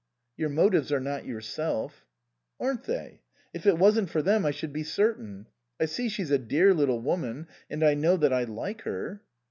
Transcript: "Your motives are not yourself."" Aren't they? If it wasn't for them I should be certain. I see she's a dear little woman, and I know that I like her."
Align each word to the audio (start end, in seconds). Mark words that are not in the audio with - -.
"Your 0.39 0.49
motives 0.49 0.91
are 0.91 0.99
not 0.99 1.27
yourself."" 1.27 2.07
Aren't 2.59 2.85
they? 2.85 3.21
If 3.53 3.67
it 3.67 3.77
wasn't 3.77 4.09
for 4.09 4.23
them 4.23 4.47
I 4.47 4.49
should 4.49 4.73
be 4.73 4.81
certain. 4.81 5.45
I 5.79 5.85
see 5.85 6.09
she's 6.09 6.31
a 6.31 6.39
dear 6.39 6.73
little 6.73 7.01
woman, 7.01 7.45
and 7.69 7.83
I 7.83 7.93
know 7.93 8.17
that 8.17 8.33
I 8.33 8.45
like 8.45 8.81
her." 8.81 9.21